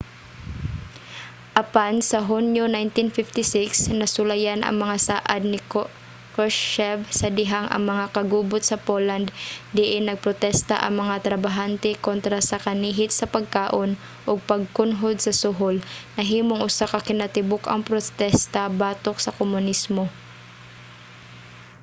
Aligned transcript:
apan 1.63 1.93
sa 2.09 2.19
hunyo 2.29 2.63
1956 2.65 3.93
nasulayan 4.01 4.61
ang 4.63 4.75
mga 4.83 4.97
saad 5.07 5.41
ni 5.51 5.59
krushchev 6.33 6.97
sa 7.19 7.27
dihang 7.37 7.67
ang 7.69 7.83
mga 7.91 8.05
kagubot 8.15 8.61
sa 8.65 8.81
poland 8.87 9.27
diin 9.75 10.03
nagprotesta 10.07 10.75
ang 10.79 10.93
mga 11.01 11.15
trabahante 11.27 11.89
kontra 12.07 12.39
sa 12.49 12.61
kanihit 12.65 13.11
sa 13.15 13.29
pagkaon 13.35 13.91
ug 14.29 14.45
pagkunhod 14.51 15.15
sa 15.25 15.31
suhol 15.41 15.75
nahimong 16.17 16.61
usa 16.69 16.85
ka 16.93 16.99
kinatibuk-ang 17.07 17.81
protesta 17.89 18.61
batok 18.79 19.17
sa 19.25 19.35
komunismo 19.39 20.03